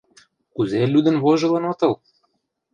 Кузе 0.55 0.81
лӱдын-вожылын 0.93 1.63
отыл? 1.71 1.93